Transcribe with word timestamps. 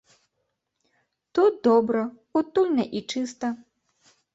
Тут 1.37 1.53
добра, 1.69 2.01
утульна 2.43 2.91
і 2.97 3.07
чыста. 3.15 3.57